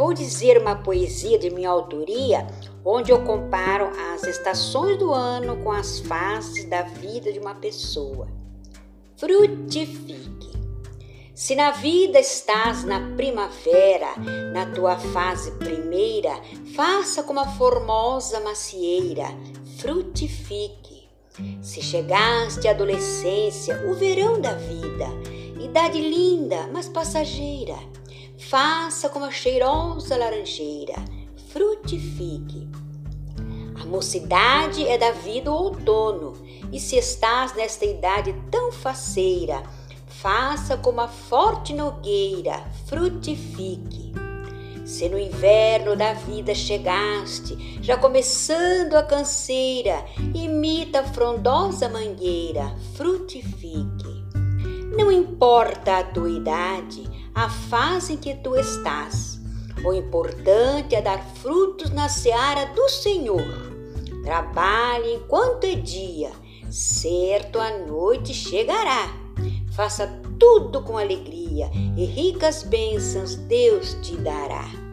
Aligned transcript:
vou 0.00 0.14
dizer 0.14 0.56
uma 0.56 0.76
poesia 0.76 1.38
de 1.38 1.50
minha 1.50 1.68
autoria, 1.68 2.46
onde 2.82 3.12
eu 3.12 3.22
comparo 3.22 3.90
as 4.14 4.22
estações 4.22 4.98
do 4.98 5.12
ano 5.12 5.62
com 5.62 5.70
as 5.70 6.00
fases 6.00 6.64
da 6.64 6.80
vida 6.80 7.30
de 7.30 7.38
uma 7.38 7.54
pessoa. 7.54 8.26
Frutifique. 9.18 10.58
Se 11.34 11.54
na 11.54 11.72
vida 11.72 12.18
estás 12.18 12.82
na 12.82 13.14
primavera, 13.14 14.16
na 14.54 14.64
tua 14.72 14.96
fase 14.96 15.50
primeira, 15.58 16.32
faça 16.74 17.22
como 17.22 17.40
a 17.40 17.46
formosa 17.46 18.40
macieira, 18.40 19.26
frutifique. 19.76 21.10
Se 21.60 21.82
chegaste 21.82 22.66
à 22.66 22.70
adolescência, 22.70 23.86
o 23.86 23.92
verão 23.92 24.40
da 24.40 24.54
vida, 24.54 25.08
idade 25.62 26.00
linda, 26.00 26.70
mas 26.72 26.88
passageira, 26.88 27.76
faça 28.48 29.08
como 29.08 29.26
a 29.26 29.30
cheirosa 29.30 30.16
laranjeira, 30.16 30.94
frutifique. 31.52 32.68
A 33.80 33.84
mocidade 33.84 34.86
é 34.86 34.96
da 34.96 35.12
vida 35.12 35.52
o 35.52 35.54
outono, 35.54 36.34
e 36.72 36.80
se 36.80 36.96
estás 36.96 37.54
nesta 37.54 37.84
idade 37.84 38.34
tão 38.50 38.72
faceira, 38.72 39.62
faça 40.06 40.76
como 40.76 41.00
a 41.00 41.08
forte 41.08 41.74
nogueira, 41.74 42.64
frutifique. 42.86 44.12
Se 44.84 45.08
no 45.08 45.18
inverno 45.18 45.94
da 45.94 46.14
vida 46.14 46.54
chegaste, 46.54 47.78
já 47.82 47.96
começando 47.96 48.94
a 48.94 49.02
canseira, 49.02 50.04
imita 50.34 51.00
a 51.00 51.04
frondosa 51.04 51.88
mangueira, 51.88 52.74
frutifique. 52.94 54.24
Não 54.96 55.12
importa 55.12 55.98
a 55.98 56.04
tua 56.04 56.28
idade, 56.28 57.19
a 57.40 57.48
fase 57.48 58.12
em 58.12 58.16
que 58.18 58.34
tu 58.34 58.54
estás, 58.54 59.40
o 59.82 59.94
importante 59.94 60.94
é 60.94 61.00
dar 61.00 61.24
frutos 61.36 61.88
na 61.88 62.06
seara 62.06 62.66
do 62.74 62.86
Senhor. 62.90 63.72
Trabalhe 64.22 65.14
enquanto 65.14 65.64
é 65.64 65.74
dia, 65.74 66.32
certo 66.68 67.58
a 67.58 67.78
noite 67.78 68.34
chegará. 68.34 69.08
Faça 69.72 70.06
tudo 70.38 70.82
com 70.82 70.98
alegria 70.98 71.70
e 71.96 72.04
ricas 72.04 72.62
bênçãos 72.62 73.36
Deus 73.36 73.94
te 74.02 74.16
dará. 74.16 74.89